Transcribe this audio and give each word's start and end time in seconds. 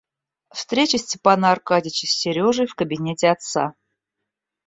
Встреча 0.49 0.97
Степана 0.97 1.51
Аркадьича 1.51 2.07
с 2.07 2.09
Сережей 2.09 2.65
в 2.65 2.73
кабинете 2.73 3.29
отца. 3.29 3.75